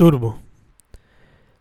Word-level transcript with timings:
Turbo. 0.00 0.38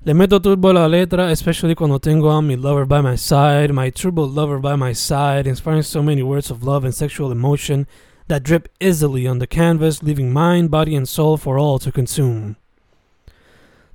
Le 0.05 0.13
meto 0.13 0.39
turbo 0.39 0.69
a 0.69 0.73
la 0.73 0.87
letra, 0.87 1.29
especially 1.29 1.75
cuando 1.75 1.99
tengo 1.99 2.31
a 2.31 2.41
mi 2.41 2.55
lover 2.55 2.85
by 2.85 3.01
my 3.01 3.17
side, 3.17 3.73
my 3.73 3.91
turbo 3.91 4.25
lover 4.25 4.61
by 4.61 4.77
my 4.77 4.93
side, 4.93 5.45
inspiring 5.45 5.83
so 5.83 6.01
many 6.01 6.23
words 6.23 6.49
of 6.49 6.63
love 6.63 6.85
and 6.85 6.93
sexual 6.93 7.33
emotion 7.33 7.85
that 8.29 8.43
drip 8.43 8.69
easily 8.79 9.27
on 9.27 9.39
the 9.39 9.45
canvas, 9.45 10.01
leaving 10.01 10.31
mind, 10.31 10.71
body, 10.71 10.95
and 10.95 11.05
soul 11.05 11.35
for 11.35 11.59
all 11.59 11.79
to 11.79 11.91
consume. 11.91 12.55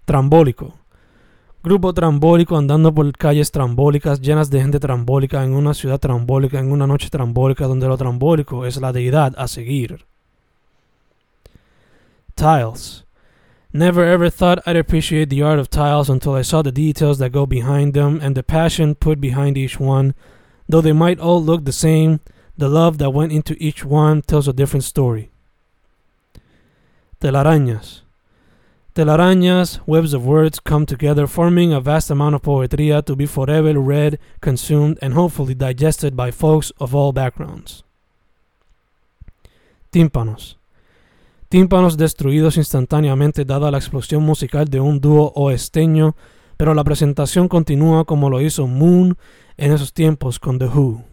Trambólico. 0.05 0.75
Grupo 1.63 1.95
trambólico 1.95 2.59
andando 2.59 2.93
por 2.93 3.11
calles 3.13 3.51
trambólicas 3.51 4.21
llenas 4.21 4.51
de 4.51 4.61
gente 4.61 4.79
trambólica 4.79 5.43
en 5.43 5.55
una 5.55 5.73
ciudad 5.73 5.99
trambólica 5.99 6.59
en 6.59 6.71
una 6.71 6.87
noche 6.87 7.09
trambólica 7.09 7.67
donde 7.67 7.89
lo 7.89 7.97
trambólico 7.97 8.67
es 8.67 8.79
la 8.79 8.93
deidad 8.93 9.33
a 9.39 9.49
seguir. 9.49 10.05
Tiles. 12.35 13.04
Never 13.77 14.05
ever 14.05 14.31
thought 14.31 14.63
I'd 14.67 14.77
appreciate 14.77 15.31
the 15.31 15.43
art 15.43 15.59
of 15.59 15.69
tiles 15.69 16.09
until 16.09 16.35
I 16.35 16.43
saw 16.43 16.63
the 16.63 16.71
details 16.71 17.19
that 17.19 17.33
go 17.33 17.45
behind 17.45 17.93
them 17.93 18.21
and 18.23 18.37
the 18.37 18.45
passion 18.45 18.95
put 18.95 19.21
behind 19.21 19.59
each 19.59 19.81
one. 19.81 20.15
Though 20.69 20.81
they 20.81 20.93
might 20.93 21.19
all 21.19 21.43
look 21.43 21.65
the 21.65 21.73
same, 21.73 22.21
the 22.57 22.69
love 22.69 22.99
that 22.99 23.11
went 23.11 23.33
into 23.33 23.57
each 23.59 23.85
one 23.85 24.23
tells 24.23 24.47
a 24.47 24.53
different 24.53 24.85
story. 24.85 25.33
Telarañas. 27.21 28.03
Telarañas, 28.95 29.81
webs 29.89 30.15
of 30.15 30.25
words 30.25 30.61
come 30.61 30.87
together, 30.87 31.27
forming 31.27 31.73
a 31.73 31.81
vast 31.81 32.11
amount 32.11 32.37
of 32.37 32.43
poetria 32.43 33.05
to 33.05 33.17
be 33.17 33.27
forever 33.27 33.77
read, 33.81 34.21
consumed, 34.41 35.01
and 35.03 35.15
hopefully 35.15 35.53
digested 35.53 36.15
by 36.15 36.31
folks 36.31 36.71
of 36.79 36.95
all 36.95 37.13
backgrounds. 37.13 37.83
Tímpanos. 39.91 40.55
Tímpanos 41.55 41.97
destruidos 41.97 42.57
instantáneamente 42.57 43.45
dada 43.45 43.71
la 43.71 43.79
explosión 43.79 44.25
musical 44.25 44.67
de 44.67 44.81
un 44.81 45.01
dúo 45.01 45.31
oesteño, 45.37 46.17
pero 46.57 46.75
la 46.75 46.83
presentación 46.83 47.47
continúa 47.47 48.07
como 48.07 48.29
lo 48.29 48.41
hizo 48.41 48.67
Moon 48.67 49.17
en 49.57 49.71
esos 49.71 49.93
tiempos 49.93 50.41
con 50.41 50.59
The 50.59 50.67
Who. 50.67 51.05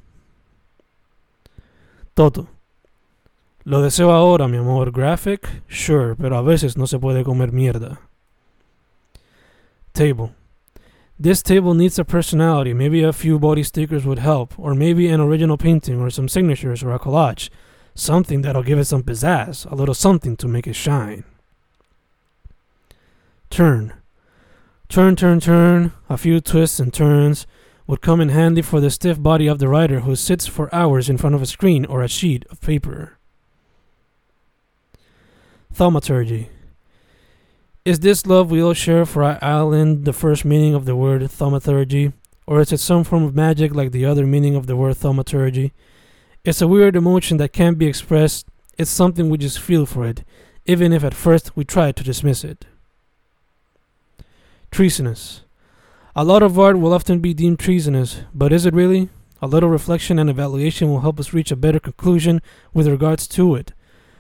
Toto. 2.16 2.48
Lo 3.66 3.84
deseo 3.84 4.12
ahora, 4.12 4.48
mi 4.48 4.58
amor. 4.58 4.92
Graphic, 4.92 5.62
sure, 5.68 6.16
pero 6.16 6.36
a 6.38 6.42
veces 6.42 6.76
no 6.76 6.88
se 6.88 6.98
puede 6.98 7.24
comer 7.24 7.52
mierda. 7.52 8.02
Table. 9.92 10.32
This 11.22 11.44
table 11.44 11.76
needs 11.76 12.00
a 12.00 12.04
personality. 12.04 12.74
Maybe 12.74 13.04
a 13.04 13.14
few 13.14 13.38
body 13.38 13.64
stickers 13.64 14.08
would 14.08 14.18
help, 14.18 14.58
or 14.58 14.74
maybe 14.74 15.08
an 15.08 15.22
original 15.22 15.58
painting, 15.58 16.02
or 16.02 16.10
some 16.10 16.28
signatures, 16.28 16.82
or 16.82 16.96
a 16.96 17.00
collage. 17.00 17.52
Something 17.96 18.42
that'll 18.42 18.64
give 18.64 18.80
it 18.80 18.86
some 18.86 19.04
pizzazz, 19.04 19.70
a 19.70 19.76
little 19.76 19.94
something 19.94 20.36
to 20.38 20.48
make 20.48 20.68
it 20.68 20.76
shine. 20.76 21.24
Turn. 23.50 23.94
Turn, 24.90 25.16
turn, 25.16 25.40
turn, 25.40 25.94
a 26.10 26.18
few 26.18 26.40
twists 26.40 26.80
and 26.80 26.94
turns 26.94 27.46
would 27.88 28.02
come 28.02 28.22
in 28.22 28.30
handy 28.30 28.62
for 28.62 28.80
the 28.80 28.90
stiff 28.90 29.22
body 29.22 29.48
of 29.48 29.60
the 29.60 29.68
writer 29.68 30.02
who 30.02 30.16
sits 30.16 30.48
for 30.48 30.74
hours 30.74 31.10
in 31.10 31.18
front 31.18 31.36
of 31.36 31.42
a 31.42 31.46
screen 31.46 31.86
or 31.86 32.02
a 32.02 32.08
sheet 32.08 32.46
of 32.50 32.62
paper. 32.62 33.18
Thaumaturgy. 35.74 36.50
Is 37.84 38.00
this 38.00 38.26
love 38.26 38.52
we 38.52 38.62
all 38.62 38.74
share 38.74 39.06
for 39.06 39.24
our 39.24 39.40
island 39.42 40.06
the 40.06 40.14
first 40.14 40.46
meaning 40.46 40.74
of 40.74 40.86
the 40.86 40.96
word 40.96 41.30
thaumaturgy, 41.30 42.14
or 42.46 42.62
is 42.62 42.72
it 42.72 42.80
some 42.80 43.04
form 43.04 43.24
of 43.24 43.36
magic 43.36 43.74
like 43.74 43.92
the 43.92 44.06
other 44.06 44.28
meaning 44.28 44.56
of 44.56 44.68
the 44.68 44.76
word 44.76 44.98
thaumaturgy? 44.98 45.74
It's 46.44 46.62
a 46.62 46.68
weird 46.68 46.96
emotion 46.96 47.38
that 47.38 47.54
can't 47.54 47.78
be 47.78 47.86
expressed. 47.86 48.48
It's 48.76 48.90
something 48.90 49.30
we 49.30 49.38
just 49.38 49.60
feel 49.60 49.86
for 49.86 50.08
it, 50.08 50.24
even 50.66 50.92
if 50.92 51.04
at 51.04 51.14
first 51.14 51.56
we 51.56 51.64
try 51.64 51.92
to 51.92 52.04
dismiss 52.04 52.44
it. 52.44 52.66
Treasonous. 54.72 55.42
A 56.16 56.24
lot 56.24 56.42
of 56.42 56.58
art 56.58 56.80
will 56.80 56.94
often 56.94 57.20
be 57.20 57.36
deemed 57.36 57.60
treasonous, 57.60 58.22
but 58.34 58.52
is 58.52 58.66
it 58.66 58.74
really? 58.74 59.10
A 59.40 59.48
little 59.48 59.70
reflection 59.70 60.18
and 60.18 60.32
evaluation 60.32 60.90
will 60.90 61.02
help 61.02 61.20
us 61.20 61.32
reach 61.32 61.52
a 61.52 61.56
better 61.56 61.80
conclusion 61.80 62.42
with 62.74 62.88
regards 62.88 63.28
to 63.28 63.54
it. 63.54 63.74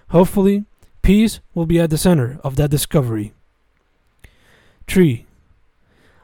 Hopefully, 0.10 0.66
peace 1.02 1.40
will 1.56 1.66
be 1.66 1.80
at 1.80 1.90
the 1.90 1.98
center 1.98 2.40
of 2.44 2.56
that 2.58 2.70
discovery. 2.70 3.34
Tree. 4.86 5.26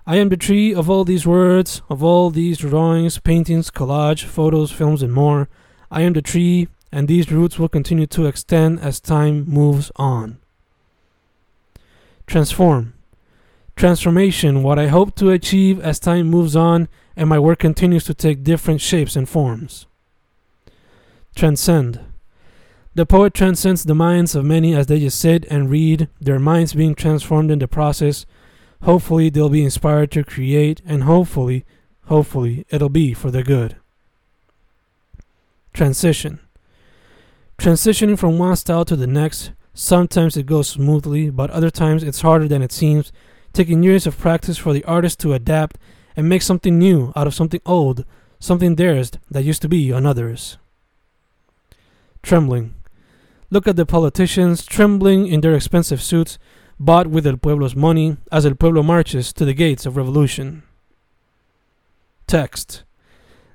I 0.05 0.17
am 0.17 0.29
the 0.29 0.37
tree 0.37 0.75
of 0.75 0.91
all 0.91 1.03
these 1.05 1.25
words, 1.25 1.81
of 1.89 2.03
all 2.03 2.29
these 2.29 2.59
drawings, 2.59 3.17
paintings, 3.17 3.71
collage, 3.71 4.23
photos, 4.23 4.71
films, 4.71 5.01
and 5.01 5.11
more. 5.11 5.49
I 5.89 6.01
am 6.01 6.13
the 6.13 6.21
tree, 6.21 6.67
and 6.91 7.07
these 7.07 7.31
roots 7.31 7.57
will 7.57 7.69
continue 7.69 8.07
to 8.07 8.25
extend 8.25 8.79
as 8.79 8.99
time 8.99 9.45
moves 9.47 9.91
on. 9.95 10.37
Transform. 12.25 12.93
Transformation, 13.75 14.63
what 14.63 14.79
I 14.79 14.87
hope 14.87 15.15
to 15.15 15.29
achieve 15.29 15.79
as 15.79 15.99
time 15.99 16.27
moves 16.27 16.55
on 16.55 16.89
and 17.17 17.27
my 17.27 17.39
work 17.39 17.59
continues 17.59 18.05
to 18.05 18.13
take 18.13 18.43
different 18.43 18.79
shapes 18.79 19.15
and 19.15 19.27
forms. 19.27 19.87
Transcend. 21.35 21.99
The 22.93 23.05
poet 23.05 23.33
transcends 23.33 23.83
the 23.83 23.95
minds 23.95 24.35
of 24.35 24.45
many 24.45 24.75
as 24.75 24.85
they 24.85 24.99
just 24.99 25.19
sit 25.19 25.45
and 25.45 25.69
read, 25.69 26.09
their 26.21 26.39
minds 26.39 26.73
being 26.73 26.95
transformed 26.95 27.51
in 27.51 27.59
the 27.59 27.67
process. 27.67 28.25
Hopefully, 28.83 29.29
they'll 29.29 29.49
be 29.49 29.63
inspired 29.63 30.11
to 30.11 30.23
create, 30.23 30.81
and 30.85 31.03
hopefully, 31.03 31.65
hopefully, 32.05 32.65
it'll 32.69 32.89
be 32.89 33.13
for 33.13 33.31
the 33.31 33.43
good. 33.43 33.75
Transition. 35.77 36.39
Transitioning 37.59 38.17
from 38.17 38.39
one 38.39 38.55
style 38.55 38.83
to 38.83 38.95
the 38.95 39.05
next, 39.05 39.51
sometimes 39.75 40.35
it 40.35 40.47
goes 40.47 40.69
smoothly, 40.69 41.29
but 41.29 41.51
other 41.51 41.69
times 41.69 42.01
it's 42.01 42.21
harder 42.21 42.47
than 42.47 42.63
it 42.63 42.71
seems, 42.71 43.11
taking 43.53 43.83
years 43.83 44.07
of 44.07 44.17
practice 44.17 44.57
for 44.57 44.73
the 44.73 44.83
artist 44.85 45.19
to 45.19 45.33
adapt 45.33 45.77
and 46.15 46.27
make 46.27 46.41
something 46.41 46.79
new 46.79 47.13
out 47.15 47.27
of 47.27 47.35
something 47.35 47.61
old, 47.63 48.05
something 48.39 48.73
theirs 48.73 49.11
that 49.29 49.43
used 49.43 49.61
to 49.61 49.69
be 49.69 49.91
another's. 49.91 50.57
Trembling. 52.23 52.73
Look 53.51 53.67
at 53.67 53.75
the 53.75 53.85
politicians 53.85 54.65
trembling 54.65 55.27
in 55.27 55.41
their 55.41 55.53
expensive 55.53 56.01
suits, 56.01 56.39
bought 56.79 57.05
with 57.05 57.27
El 57.27 57.37
Pueblo's 57.37 57.75
money, 57.75 58.17
as 58.31 58.47
El 58.47 58.55
Pueblo 58.55 58.81
marches 58.81 59.31
to 59.33 59.45
the 59.45 59.53
gates 59.53 59.85
of 59.85 59.95
revolution. 59.95 60.63
Text. 62.25 62.83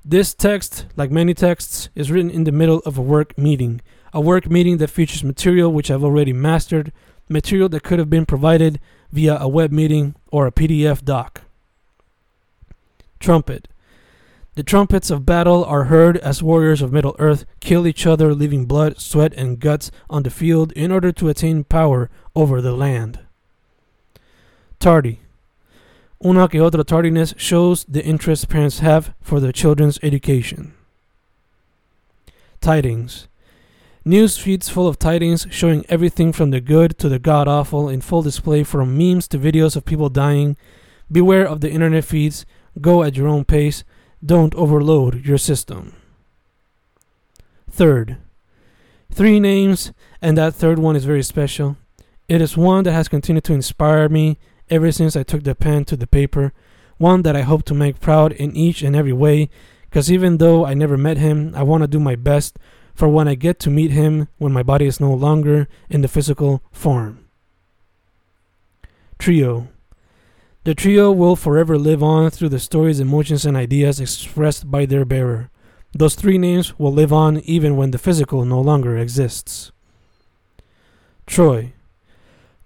This 0.05 0.35
text, 0.35 0.87
like 0.97 1.13
many 1.13 1.33
texts, 1.33 1.89
is 1.95 2.11
written 2.11 2.31
in 2.31 2.43
the 2.43 2.51
middle 2.51 2.81
of 2.81 2.99
a 2.99 3.03
work 3.03 3.39
meeting, 3.39 3.81
a 4.13 4.21
work 4.21 4.51
meeting 4.51 4.79
that 4.79 4.91
features 4.91 5.23
material 5.23 5.73
which 5.73 5.93
I've 5.93 6.03
already 6.03 6.33
mastered, 6.33 6.93
material 7.29 7.69
that 7.69 7.85
could 7.85 8.01
have 8.01 8.11
been 8.11 8.27
provided 8.27 8.81
via 9.13 9.39
a 9.39 9.47
web 9.47 9.71
meeting 9.71 10.17
or 10.33 10.47
a 10.47 10.53
PDF 10.53 11.05
doc. 11.05 11.43
Trumpet. 13.21 13.69
The 14.55 14.65
trumpets 14.65 15.09
of 15.09 15.25
battle 15.25 15.65
are 15.65 15.85
heard 15.85 16.17
as 16.19 16.43
warriors 16.43 16.83
of 16.83 16.93
Middle 16.93 17.17
Earth 17.21 17.47
kill 17.61 17.87
each 17.87 18.05
other, 18.05 18.35
leaving 18.35 18.67
blood, 18.67 19.01
sweat, 19.01 19.33
and 19.35 19.61
guts 19.61 19.93
on 20.11 20.25
the 20.25 20.31
field 20.31 20.73
in 20.73 20.91
order 20.91 21.13
to 21.13 21.29
attain 21.29 21.63
power 21.63 22.11
over 22.35 22.61
the 22.61 22.73
land. 22.73 23.21
Tardy. 24.81 25.22
Una 26.25 26.47
que 26.49 26.61
otra 26.61 26.85
tardiness 26.85 27.35
shows 27.37 27.85
the 27.85 28.05
interest 28.05 28.49
parents 28.49 28.79
have 28.79 29.13
for 29.21 29.41
their 29.41 29.51
children's 29.51 29.99
education. 30.03 30.73
Tidings. 32.61 33.27
News 34.05 34.39
feeds 34.39 34.69
full 34.69 34.87
of 34.87 34.99
tidings 34.99 35.47
showing 35.51 35.85
everything 35.89 36.33
from 36.33 36.51
the 36.51 36.61
good 36.61 36.97
to 36.99 37.09
the 37.09 37.19
god 37.19 37.49
awful 37.49 37.89
in 37.89 38.01
full 38.01 38.23
display 38.23 38.63
from 38.63 38.97
memes 38.97 39.27
to 39.29 39.39
videos 39.39 39.75
of 39.75 39.85
people 39.85 40.09
dying. 40.09 40.57
Beware 41.11 41.47
of 41.47 41.61
the 41.61 41.71
internet 41.71 42.05
feeds. 42.05 42.47
Go 42.81 43.03
at 43.03 43.17
your 43.17 43.27
own 43.27 43.45
pace. 43.45 43.83
Don't 44.25 44.55
overload 44.55 45.25
your 45.25 45.39
system. 45.39 45.95
Third. 47.69 48.19
Three 49.11 49.41
names, 49.41 49.93
and 50.21 50.39
that 50.39 50.55
third 50.55 50.79
one 50.79 50.95
is 50.95 51.05
very 51.05 51.23
special. 51.23 51.77
It 52.29 52.41
is 52.41 52.57
one 52.57 52.85
that 52.85 52.93
has 52.93 53.09
continued 53.09 53.45
to 53.45 53.55
inspire 53.55 54.09
me 54.09 54.39
ever 54.73 54.91
since 54.91 55.15
I 55.15 55.23
took 55.23 55.45
the 55.45 55.55
pen 55.55 55.85
to 55.85 55.97
the 55.97 56.07
paper, 56.07 56.53
one 56.97 57.23
that 57.23 57.37
I 57.37 57.43
hope 57.43 57.65
to 57.67 57.75
make 57.75 58.01
proud 58.01 58.33
in 58.33 58.57
each 58.57 58.83
and 58.83 58.97
every 58.97 59.13
way, 59.13 59.51
because 59.85 60.11
even 60.11 60.39
though 60.39 60.65
I 60.65 60.73
never 60.73 60.97
met 60.97 61.19
him, 61.19 61.53
I 61.55 61.63
want 61.63 61.83
to 61.83 61.87
do 61.87 62.01
my 62.01 62.17
best 62.17 62.59
for 62.95 63.07
when 63.07 63.29
I 63.29 63.35
get 63.35 63.61
to 63.61 63.71
meet 63.71 63.91
him 63.91 64.29
when 64.39 64.53
my 64.53 64.63
body 64.63 64.87
is 64.87 64.99
no 64.99 65.13
longer 65.13 65.69
in 65.91 66.01
the 66.01 66.09
physical 66.09 66.63
form. 66.73 67.29
Trio. 69.19 69.69
The 70.65 70.75
trio 70.75 71.13
will 71.13 71.37
forever 71.37 71.77
live 71.77 72.03
on 72.03 72.31
through 72.31 72.49
the 72.49 72.59
stories, 72.59 73.01
emotions, 73.01 73.45
and 73.45 73.57
ideas 73.57 74.01
expressed 74.01 74.71
by 74.71 74.87
their 74.87 75.05
bearer. 75.05 75.51
Those 75.93 76.15
three 76.15 76.39
names 76.39 76.79
will 76.79 76.93
live 76.93 77.13
on 77.13 77.41
even 77.41 77.77
when 77.77 77.91
the 77.91 77.99
physical 77.99 78.45
no 78.45 78.61
longer 78.61 78.97
exists. 78.97 79.73
Troy 81.27 81.73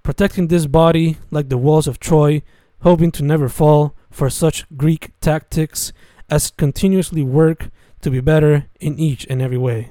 protecting 0.06 0.46
this 0.46 0.66
body 0.66 1.16
like 1.32 1.48
the 1.48 1.58
walls 1.58 1.88
of 1.88 1.98
Troy, 1.98 2.40
hoping 2.82 3.10
to 3.10 3.24
never 3.24 3.48
fall 3.48 3.92
for 4.08 4.30
such 4.30 4.64
Greek 4.76 5.10
tactics 5.20 5.92
as 6.30 6.52
continuously 6.52 7.24
work 7.24 7.70
to 8.02 8.10
be 8.12 8.20
better 8.20 8.66
in 8.78 9.00
each 9.00 9.26
and 9.28 9.42
every 9.42 9.58
way. 9.58 9.90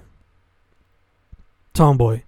Tomboy. 1.74 2.22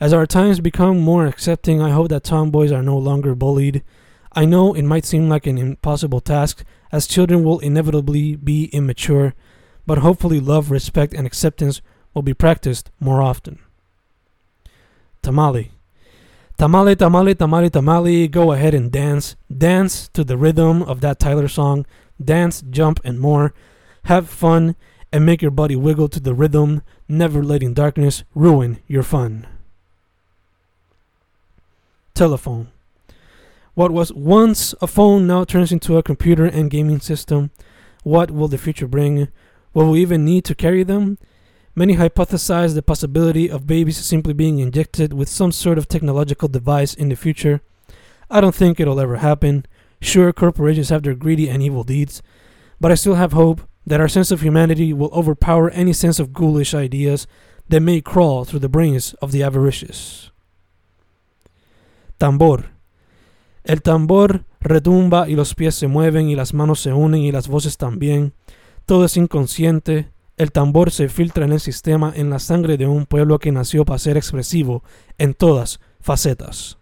As 0.00 0.14
our 0.14 0.24
times 0.26 0.60
become 0.60 0.98
more 0.98 1.26
accepting, 1.26 1.82
I 1.82 1.90
hope 1.90 2.08
that 2.08 2.24
tomboys 2.24 2.72
are 2.72 2.82
no 2.82 2.96
longer 2.96 3.34
bullied. 3.34 3.82
I 4.32 4.46
know 4.46 4.72
it 4.72 4.84
might 4.84 5.04
seem 5.04 5.28
like 5.28 5.46
an 5.46 5.58
impossible 5.58 6.22
task, 6.22 6.64
as 6.90 7.06
children 7.06 7.44
will 7.44 7.58
inevitably 7.58 8.34
be 8.36 8.70
immature, 8.72 9.34
but 9.84 9.98
hopefully 9.98 10.40
love, 10.40 10.70
respect, 10.70 11.12
and 11.12 11.26
acceptance 11.26 11.82
will 12.14 12.22
be 12.22 12.32
practiced 12.32 12.90
more 12.98 13.20
often. 13.20 13.58
Tamale. 15.20 15.70
Tamale, 16.56 16.94
tamale, 16.94 17.34
tamale, 17.34 17.68
tamale, 17.68 18.28
go 18.28 18.52
ahead 18.52 18.74
and 18.74 18.92
dance. 18.92 19.36
Dance 19.56 20.08
to 20.08 20.22
the 20.22 20.36
rhythm 20.36 20.82
of 20.82 21.00
that 21.00 21.18
Tyler 21.18 21.48
song. 21.48 21.84
Dance, 22.22 22.62
jump, 22.70 23.00
and 23.04 23.18
more. 23.18 23.52
Have 24.04 24.28
fun 24.28 24.76
and 25.12 25.26
make 25.26 25.42
your 25.42 25.50
body 25.50 25.76
wiggle 25.76 26.08
to 26.08 26.20
the 26.20 26.34
rhythm, 26.34 26.82
never 27.08 27.42
letting 27.42 27.72
darkness 27.72 28.24
ruin 28.34 28.78
your 28.86 29.02
fun. 29.02 29.46
Telephone. 32.14 32.68
What 33.74 33.90
was 33.90 34.12
once 34.12 34.74
a 34.80 34.86
phone 34.86 35.26
now 35.26 35.44
turns 35.44 35.72
into 35.72 35.96
a 35.96 36.02
computer 36.02 36.44
and 36.44 36.70
gaming 36.70 37.00
system. 37.00 37.50
What 38.04 38.30
will 38.30 38.48
the 38.48 38.58
future 38.58 38.86
bring? 38.86 39.28
Will 39.72 39.90
we 39.90 40.02
even 40.02 40.24
need 40.24 40.44
to 40.44 40.54
carry 40.54 40.84
them? 40.84 41.18
Many 41.76 41.96
hypothesize 41.96 42.74
the 42.74 42.82
possibility 42.82 43.50
of 43.50 43.66
babies 43.66 43.98
simply 43.98 44.32
being 44.32 44.60
injected 44.60 45.12
with 45.12 45.28
some 45.28 45.50
sort 45.50 45.76
of 45.76 45.88
technological 45.88 46.48
device 46.48 46.94
in 46.94 47.08
the 47.08 47.16
future. 47.16 47.62
I 48.30 48.40
don't 48.40 48.54
think 48.54 48.78
it'll 48.78 49.00
ever 49.00 49.16
happen. 49.16 49.66
Sure, 50.00 50.32
corporations 50.32 50.90
have 50.90 51.02
their 51.02 51.14
greedy 51.14 51.48
and 51.48 51.62
evil 51.62 51.82
deeds, 51.82 52.22
but 52.80 52.92
I 52.92 52.94
still 52.94 53.16
have 53.16 53.32
hope 53.32 53.62
that 53.86 54.00
our 54.00 54.08
sense 54.08 54.30
of 54.30 54.40
humanity 54.40 54.92
will 54.92 55.10
overpower 55.12 55.70
any 55.70 55.92
sense 55.92 56.20
of 56.20 56.32
ghoulish 56.32 56.74
ideas 56.74 57.26
that 57.68 57.80
may 57.80 58.00
crawl 58.00 58.44
through 58.44 58.60
the 58.60 58.68
brains 58.68 59.14
of 59.14 59.32
the 59.32 59.42
avaricious. 59.42 60.30
Tambor. 62.20 62.66
El 63.64 63.78
tambor 63.80 64.44
retumba 64.60 65.28
y 65.28 65.34
los 65.34 65.54
pies 65.54 65.74
se 65.74 65.88
mueven 65.88 66.28
y 66.28 66.36
las 66.36 66.52
manos 66.54 66.80
se 66.80 66.92
unen 66.92 67.22
y 67.22 67.32
las 67.32 67.48
voces 67.48 67.76
también. 67.76 68.32
Todo 68.86 69.06
es 69.06 69.16
inconsciente, 69.16 70.10
El 70.36 70.50
tambor 70.50 70.90
se 70.90 71.08
filtra 71.08 71.44
en 71.44 71.52
el 71.52 71.60
sistema 71.60 72.12
en 72.14 72.28
la 72.30 72.40
sangre 72.40 72.76
de 72.76 72.86
un 72.86 73.06
pueblo 73.06 73.38
que 73.38 73.52
nació 73.52 73.84
para 73.84 73.98
ser 73.98 74.16
expresivo 74.16 74.82
en 75.16 75.34
todas 75.34 75.80
facetas. 76.00 76.78